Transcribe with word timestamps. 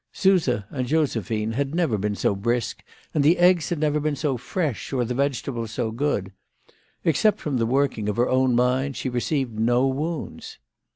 Suse 0.11 0.47
and 0.47 0.87
Josephine 0.87 1.51
had 1.51 1.75
never 1.75 1.95
been 1.95 2.15
so 2.15 2.33
brisk, 2.33 2.83
and 3.13 3.23
the 3.23 3.37
eggs 3.37 3.69
had 3.69 3.77
never 3.77 3.99
been 3.99 4.15
so 4.15 4.35
fresh 4.35 4.91
or 4.91 5.05
the 5.05 5.13
vegetables 5.13 5.69
so 5.69 5.91
good. 5.91 6.31
Except 7.05 7.39
from 7.39 7.57
the 7.57 7.67
working 7.67 8.09
of 8.09 8.17
her 8.17 8.27
own 8.27 8.55
mind, 8.55 8.97
she 8.97 9.09
received 9.09 9.59
no 9.59 9.85
wounds. 9.87 10.57